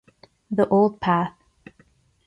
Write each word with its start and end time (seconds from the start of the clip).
The 0.49 0.67
old 0.69 0.99
path. 0.99 1.35